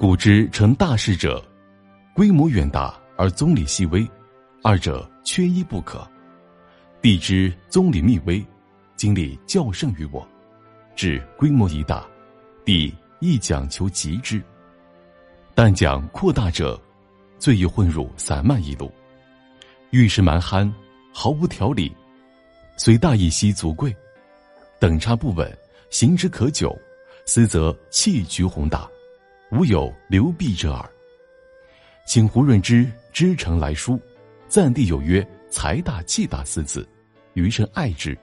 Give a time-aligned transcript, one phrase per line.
[0.00, 1.44] 古之成大事者，
[2.14, 4.10] 规模远大而宗理细微，
[4.62, 6.10] 二者缺一不可。
[7.02, 8.42] 地之宗理密微，
[8.96, 10.26] 经历较胜于我，
[10.96, 12.02] 至规模一大，
[12.64, 14.42] 地亦讲求极之。
[15.54, 16.80] 但讲扩大者，
[17.38, 18.90] 最易混入散漫一路，
[19.90, 20.72] 遇事蛮憨，
[21.12, 21.94] 毫无条理，
[22.78, 23.94] 虽大义兮足贵，
[24.78, 25.58] 等差不稳，
[25.90, 26.74] 行之可久，
[27.26, 28.88] 思则气局宏大。
[29.50, 30.88] 无有流弊者耳。
[32.06, 34.00] 请胡润之知诚来书，
[34.48, 36.88] 暂地有曰“财大气大”四字，
[37.34, 38.16] 余生爱之。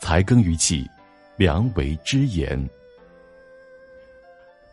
[0.00, 0.88] 才耕于气，
[1.36, 2.68] 良为之言。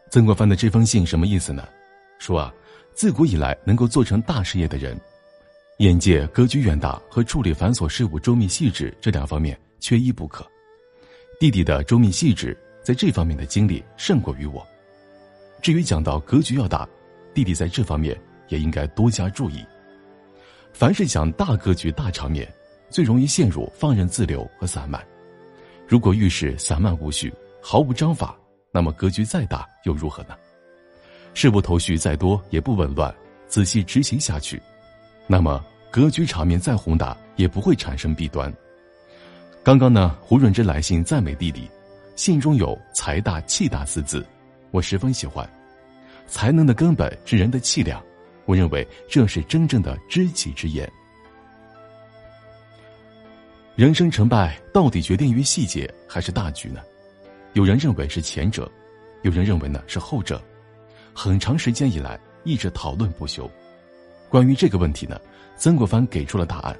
[0.09, 1.67] 曾国藩的这封信什么意思呢？
[2.19, 2.53] 说啊，
[2.93, 4.99] 自古以来能够做成大事业的人，
[5.77, 10.49] 眼界格局远大和处理繁琐事务周密细致这两方面缺一不可。
[11.39, 14.65] 弟弟的周密细致，在这方面的经历胜过于我。
[15.61, 16.87] 至于讲到格局要大，
[17.33, 19.65] 弟弟在这方面也应该多加注意。
[20.71, 22.47] 凡是讲大格局、大场面，
[22.89, 25.03] 最容易陷入放任自流和散漫。
[25.87, 28.37] 如果遇事散漫无序、毫无章法，
[28.71, 30.35] 那么格局再大又如何呢？
[31.33, 33.13] 事不头绪再多也不紊乱，
[33.47, 34.61] 仔细执行下去，
[35.27, 38.53] 那么格局场面再宏大也不会产生弊端。
[39.63, 41.69] 刚刚呢，胡润之来信赞美弟弟，
[42.15, 44.25] 信中有“财大气大”四字。
[44.71, 45.47] 我十分喜欢，
[46.27, 48.03] 才能的根本是人的气量。
[48.45, 50.91] 我认为这是真正的知己之言。
[53.75, 56.81] 人生成败到底决定于细节还是大局呢？
[57.53, 58.71] 有人认为是前者，
[59.21, 60.41] 有人认为呢是后者。
[61.13, 63.49] 很长时间以来一直讨论不休。
[64.29, 65.19] 关于这个问题呢，
[65.55, 66.77] 曾国藩给出了答案：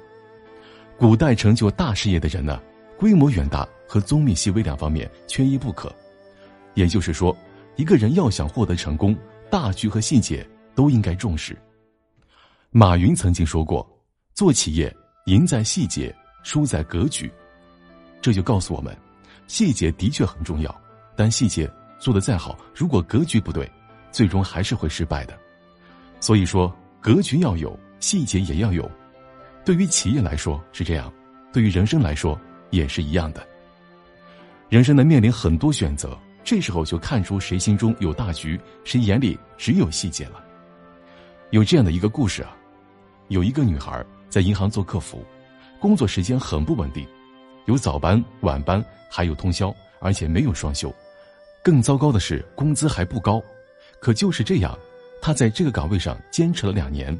[0.96, 2.60] 古代成就大事业的人呢，
[2.96, 5.92] 规模远大和宗密细微两方面缺一不可。
[6.74, 7.36] 也就是说。
[7.80, 9.16] 一个人要想获得成功，
[9.50, 11.56] 大局和细节都应该重视。
[12.68, 13.88] 马云曾经说过
[14.36, 17.32] ：“做企业，赢在细节，输在格局。”
[18.20, 18.94] 这就告诉我们，
[19.46, 20.80] 细节的确很重要，
[21.16, 21.66] 但细节
[21.98, 23.66] 做得再好，如果格局不对，
[24.12, 25.34] 最终还是会失败的。
[26.20, 26.70] 所以说，
[27.00, 28.88] 格局要有，细节也要有。
[29.64, 31.10] 对于企业来说是这样，
[31.50, 32.38] 对于人生来说
[32.68, 33.42] 也是一样的。
[34.68, 36.14] 人生能，面临很多选择。
[36.42, 40.42] 这时候就看出谁心中有大局，谁眼里只有细节了。
[41.50, 42.56] 有这样的一个故事啊，
[43.28, 45.24] 有一个女孩在银行做客服，
[45.78, 47.06] 工作时间很不稳定，
[47.66, 50.92] 有早班、晚班，还有通宵，而且没有双休。
[51.62, 53.42] 更糟糕的是，工资还不高。
[54.00, 54.78] 可就是这样，
[55.20, 57.16] 她在这个岗位上坚持了两年。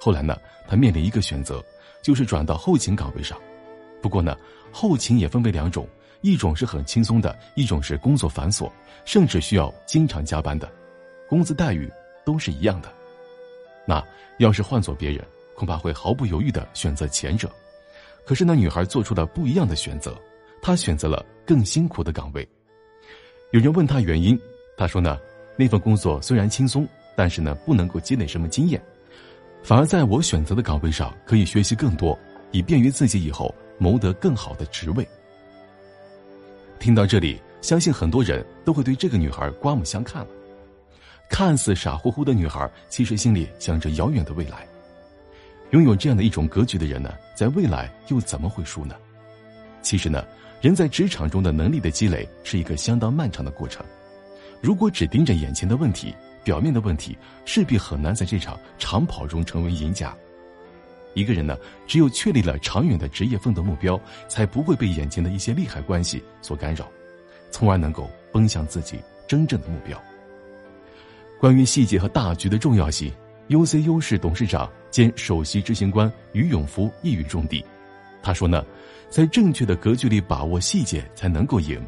[0.00, 1.64] 后来呢，她面临一个选择，
[2.02, 3.38] 就是转到后勤岗位上。
[4.02, 4.36] 不过呢，
[4.72, 5.88] 后勤也分为两种。
[6.20, 8.70] 一种是很轻松的，一种是工作繁琐，
[9.04, 10.70] 甚至需要经常加班的，
[11.28, 11.90] 工资待遇
[12.24, 12.92] 都是一样的。
[13.86, 14.04] 那
[14.38, 17.50] 要是换做别人，恐怕会毫不犹豫的选择前者。
[18.24, 20.20] 可是那女孩做出了不一样的选择，
[20.60, 22.46] 她选择了更辛苦的岗位。
[23.52, 24.36] 有人问她原因，
[24.76, 25.18] 她说呢，
[25.56, 28.82] 那份工作虽然轻松，但是呢不能够积累什么经验，
[29.62, 32.18] 反而在我选择的岗位上可以学习更多，
[32.50, 35.06] 以便于自己以后谋得更好的职位。
[36.78, 40.28] 听到这里，相信很多人都会对这个女孩刮目相看了。
[41.28, 44.66] 看似傻乎乎的女孩，其实心里想着遥远的未来。
[45.70, 48.94] 拥有这样的一种格局的人呢，在未来又怎么会输呢？
[49.82, 50.24] 其实呢，
[50.60, 53.84] 人在职场中的能力的积累是一个相当漫长的过程。
[54.60, 60.14] 如果只盯着眼前的问题、表面的问题，势必很难在这场长跑中成为赢家。
[61.16, 61.56] 一个人呢，
[61.86, 66.86] 只有确立了长远的职业奋斗目标，才不会被眼前的一些利害关系所干扰，
[67.50, 69.98] 从而能够奔向自己真正的目标。
[71.40, 73.10] 关于细节和大局的重要性
[73.48, 77.64] ，UCU 市董事长兼首席执行官于永福一语中的。
[78.22, 78.62] 他说呢，
[79.08, 81.82] 在正确的格局里把握细节，才能够赢。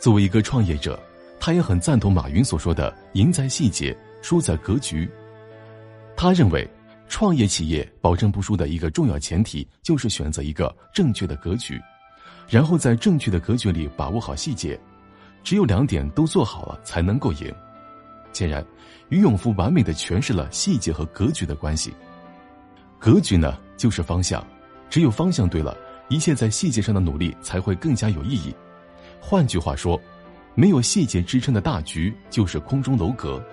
[0.00, 1.00] 作为一个创业者，
[1.38, 5.08] 他也很赞同马云所说的“赢在细节，输在格局”。
[6.18, 6.68] 他认为。
[7.12, 11.78] 创业企业保证不输的一个重要前提，就是选择一个正确的格局，
[12.48, 14.80] 然后在正确的格局里把握好细节，
[15.44, 17.54] 只有两点都做好了，才能够赢。
[18.32, 18.64] 显然，
[19.10, 21.92] 于永福完美的诠释了细节和格局的关系。
[22.98, 24.42] 格局呢，就是方向，
[24.88, 25.76] 只有方向对了，
[26.08, 28.54] 一切在细节上的努力才会更加有意义。
[29.20, 30.00] 换句话说，
[30.54, 33.44] 没有细节支撑的大局就是空中楼阁，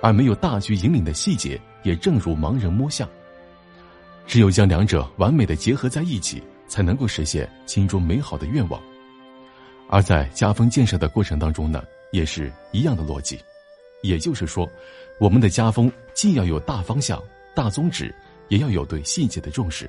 [0.00, 1.60] 而没有大局引领的细节。
[1.82, 3.08] 也正如盲人摸象，
[4.26, 8.80] 只有将两者完美的结合在一起，才能够实现心中美好的愿望。
[9.88, 13.38] 而在家风建设的过程当中呢，也是一样的逻辑。
[14.02, 14.68] 也就是说，
[15.20, 17.22] 我们的家风既要有大方向、
[17.54, 18.12] 大宗旨，
[18.48, 19.88] 也要有对细节的重视。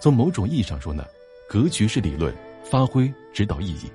[0.00, 1.04] 从某种意义上说呢，
[1.48, 3.90] 格局是理论，发挥指导意义；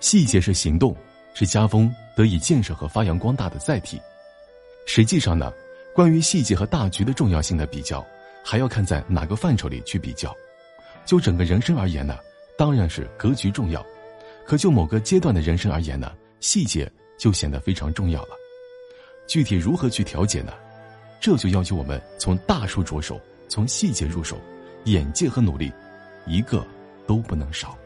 [0.00, 0.96] 细节是行动，
[1.34, 4.00] 是家风得以建设和发扬光大的载体。
[4.86, 5.52] 实际上呢，
[5.94, 8.04] 关于细节和大局的重要性的比较，
[8.42, 10.34] 还要看在哪个范畴里去比较。
[11.04, 12.18] 就整个人生而言呢，
[12.56, 13.80] 当然是格局重要；
[14.46, 18.30] 可就某个阶段的人生而言呢，细节就显得非常重要了。
[19.26, 20.52] 具体如何去调节呢？
[21.20, 24.40] 这就要求我们从大处着手，从细节入手，
[24.84, 25.70] 眼界和努力，
[26.26, 26.66] 一个
[27.06, 27.76] 都不能少。